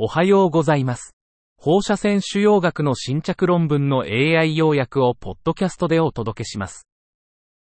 [0.00, 1.16] おはようございます。
[1.56, 6.86] 放射線腫瘍学の新着論文の AI 要約をポッドキャストでお届けします。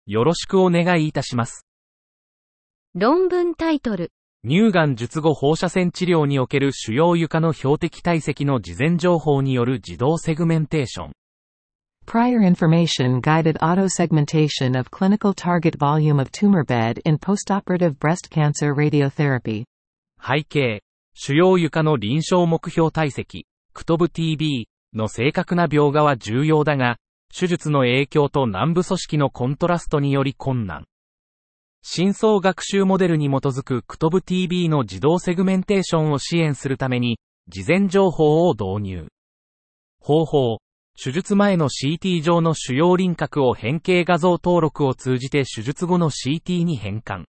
[0.06, 1.66] よろしくお願いいたします。
[2.94, 4.10] 論文タイトル。
[4.42, 11.12] 乳がん術後放射線治療における腫瘍床の標的体積の事前情報による自動セグメンテーション。
[12.06, 18.72] Prior information guided auto segmentation of clinical target volume of tumor bed in postoperative breast cancer
[18.74, 19.64] radiotherapy.
[20.18, 20.80] 背景、
[21.16, 24.64] 腫瘍床の臨床目標体積、クトブ TB
[24.94, 26.96] の正確な描画は重要だが、
[27.32, 30.86] 手術の影響と軟部組織のコントラストにより困難。
[31.82, 39.08] 深層学習モデルに基づくクトブ TB の自動セグメンテーションを支援するために、事前情報を導入。
[40.00, 40.58] 方法、
[41.00, 47.24] 手術前の CT 上の腫瘍輪郭を変形画像登録を通じて手術後の CT に変換。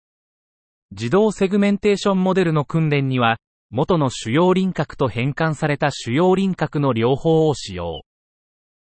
[0.90, 3.38] 自動セグメンテーションモデルの訓練には、
[3.70, 8.02] 元の腫瘍輪郭と変換された腫瘍輪郭の両方を使用。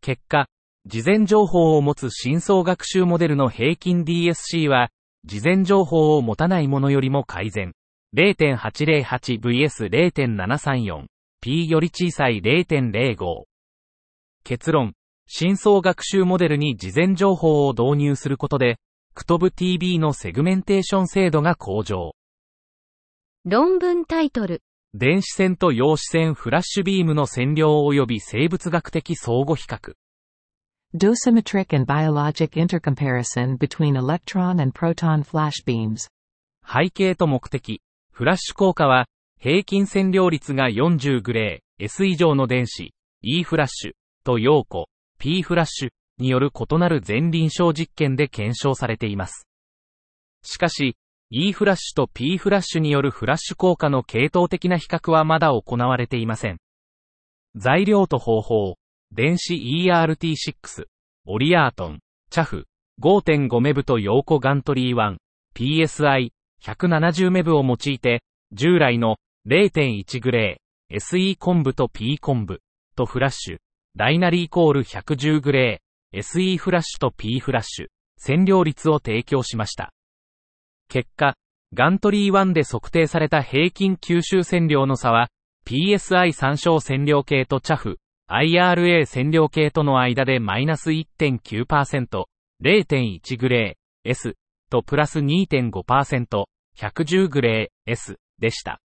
[0.01, 0.47] 結果、
[0.87, 4.89] 事前情報を持つ深層学習モデルの平均 DSC は、
[5.25, 7.75] 事前情報を持たないものよりも改善。
[8.17, 11.05] 0.808vs0.734。
[11.41, 13.45] P より小さい0.05。
[14.43, 14.95] 結論。
[15.27, 18.81] 深層学習モデルに事前情報を導入することで、
[19.15, 22.15] クトブ TB のセグメンテーション精度が向上。
[23.45, 24.63] 論文タイトル。
[24.95, 29.95] 電子線と陽子線フラッシュビームの線量及び生物学的相互比較。
[30.95, 36.07] Dosimetric and biologic intercomparison between electron and proton flash beams.
[36.65, 37.83] 背景と目的。
[38.13, 39.07] フラッシュ効果は、
[39.41, 44.87] 平均線量率が40グレー、S 以上の電子、E フラッシュと陽子、
[45.19, 49.49] P フラッシュによる異なる全臨床実験で検証されています。
[50.45, 50.95] しかし、
[51.35, 56.59] E フラッシュと P フラッシュによるフラッシュ効果の系統的な比較はまだ行われていません。
[57.57, 58.77] 材料と方法、
[59.13, 60.85] 電子 ERT6、
[61.25, 62.67] オリアートン、チャフ、
[63.01, 65.17] 5.5メブと陽子ガントリー1、
[65.57, 66.33] PSI、
[66.63, 68.23] 170メブを用いて、
[68.53, 69.17] 従来の
[69.49, 72.61] 0.1グレー、SE 昆布と P 昆布
[72.95, 73.57] とフラッシュ、
[73.97, 77.87] ダイナリーコール110グレー、SE フラッシュと P フラッシュ、
[78.19, 79.95] 線量率を提供しました。
[80.93, 81.37] 結果、
[81.73, 85.29] ガントリー1で測定された平均吸収線量の差は、
[85.67, 87.97] PSI 参照線量計とチャフ、
[88.29, 92.25] IRA 線量計との間でマイナス1.9%、
[92.63, 94.35] 0.1グレー、S
[94.69, 96.45] とプラス2.5%、
[96.77, 98.79] 110グレー、S でした。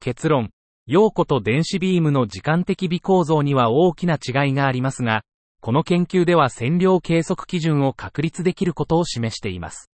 [0.00, 0.50] 結論、
[0.88, 5.22] 陽子と電子ビームの時間的微構造には大きな違いがありますが、
[5.60, 9.93] この研究では線量計測基準を確立できることを示しています。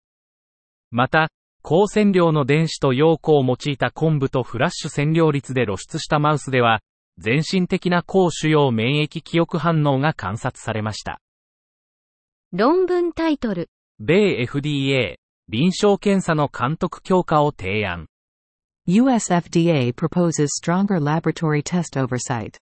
[0.91, 1.29] また、
[1.63, 6.81] 高線量の電子と陽子を用いた昆布とフラッシュ線量率で露出したマウスでは、
[7.17, 11.21] 全身的な高腫瘍免疫記憶反応が観察されました。
[12.51, 13.69] 論文タイトル。
[13.99, 15.15] 米 FDA、
[15.47, 18.07] 臨床検査の監督強化を提案。
[18.87, 22.57] US FDA proposes stronger laboratory test oversight.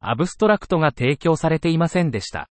[0.00, 2.48] アブストラクトが提供されていませんでした。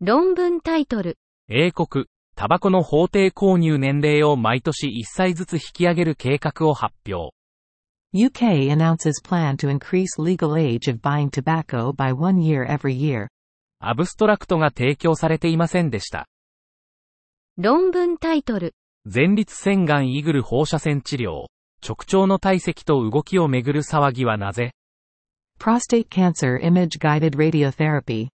[0.00, 1.16] 論文タイトル。
[1.48, 2.06] 英国、
[2.36, 7.32] タバコの法定購入年齢を毎年1歳ずつ引き上げる計画を発表。
[8.12, 13.28] UK announces plan to increase legal age of buying tobacco by one year every year.
[13.80, 16.26] アブストラクトが提供されていませんでした。
[17.56, 18.74] 論文タイトル。
[19.04, 21.46] 前立腺がんイグル放射線治療。
[21.86, 24.72] 直腸の体積と動きをめぐる騒ぎはなぜ
[25.60, 28.28] Prostate cancer image guided radiotherapy.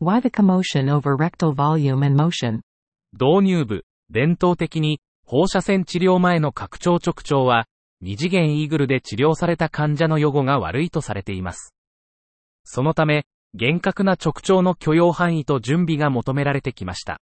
[0.00, 2.60] Why the commotion over rectal volume and motion?
[3.20, 7.66] 導入部、伝統的に放射線治療前の拡張直腸は、
[8.00, 11.74] 二次元イーグルで治療された患者の予後が悪いとされています。
[12.62, 17.20] そのため、厳格な直腸の許容範囲と準備が求められてきました。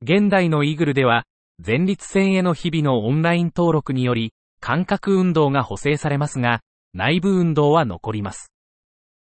[0.00, 1.24] 現代のイーグルでは、
[1.64, 6.62] 前立腺への日々のオンライン登録により、感覚運動が補正されますが、
[6.94, 8.52] 内部運動は残ります。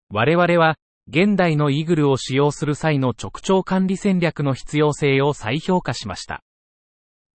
[0.09, 0.75] 我々は、
[1.13, 6.41] 現代のイーグルを使用する際の直腸管理戦略の必要性を再評価しました。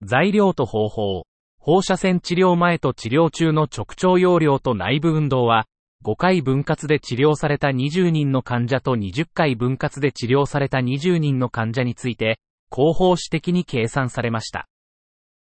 [0.01, 1.25] 材料と方法、
[1.59, 5.65] 放射線治療前と治療中の直腸容量と内部運動は、
[6.05, 12.39] 5回分割で治療された20人の患者と20回分割で治療された20人の患者について、
[12.73, 14.69] 広報指的に計算されました。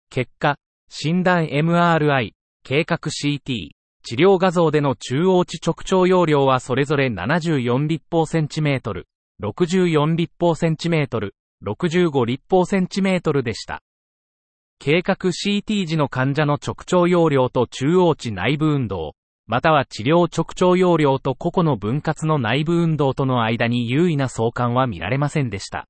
[0.09, 0.55] 結果、
[0.87, 2.31] 診断 MRI、
[2.63, 3.71] 計画 CT、
[4.05, 9.07] 治療画像での中央値直腸容量はそれぞれ74立方センチメートル、
[9.41, 11.35] 64立方センチメートル、
[11.65, 13.81] 65立方センチメートルでした。
[14.77, 19.15] 計画 CT 時の患者の直腸容量と中央値内部運動、
[19.47, 25.87] または治療直腸容量と個々の分割の内部運動との間に優位な相関は見られませんでした。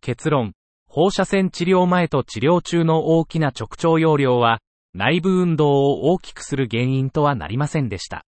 [0.00, 0.54] 結論、
[0.88, 4.60] 放射線治療前と治療中の大きな直腸容量は、
[4.94, 8.24] 内部運動を大きくする原因とはなりませんでした。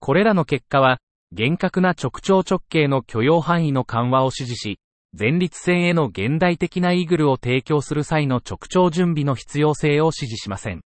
[0.00, 0.98] これらの結果は、
[1.32, 4.80] 厳格な直腸直径の許容範囲の緩和を指示し、
[5.18, 10.80] 前立腺への現代的なイーグルを提供する際の直腸準備の必要性を指示しません。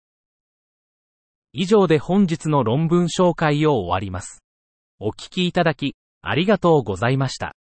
[1.53, 4.43] 以上で本日の論文紹介を終わります。
[4.99, 7.53] お聞きいただき、ありがとうございました。